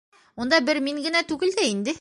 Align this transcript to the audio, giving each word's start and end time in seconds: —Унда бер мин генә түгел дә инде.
—Унда 0.45 0.59
бер 0.69 0.81
мин 0.87 1.03
генә 1.05 1.23
түгел 1.33 1.57
дә 1.61 1.71
инде. 1.77 1.89